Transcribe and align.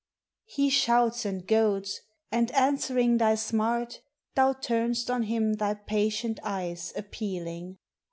He 0.45 0.71
shouts 0.71 1.25
and 1.25 1.45
goads, 1.45 2.01
and 2.31 2.49
answering 2.53 3.19
thy 3.19 3.35
smart. 3.35 4.01
Thou 4.33 4.53
turn's! 4.53 5.07
on 5.11 5.21
him 5.21 5.53
thy 5.53 5.75
patient 5.75 6.39
eyes 6.41 6.91
appealing. 6.95 7.77